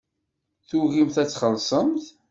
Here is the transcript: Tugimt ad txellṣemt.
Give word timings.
Tugimt 0.69 1.15
ad 1.21 1.27
txellṣemt. 1.29 2.05